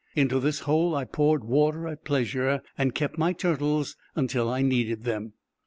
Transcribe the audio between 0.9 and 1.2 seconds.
I